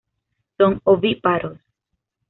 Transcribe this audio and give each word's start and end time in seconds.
Son 0.59 0.71
Ovíparos. 0.93 1.59